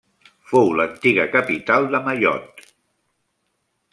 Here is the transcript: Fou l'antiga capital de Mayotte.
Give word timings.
Fou 0.51 0.71
l'antiga 0.79 1.25
capital 1.35 1.85
de 1.93 2.01
Mayotte. 2.09 2.69